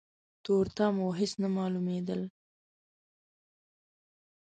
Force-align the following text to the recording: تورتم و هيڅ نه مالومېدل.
تورتم 0.43 0.95
و 1.01 1.07
هيڅ 1.19 1.31
نه 1.41 1.47
مالومېدل. 1.55 2.21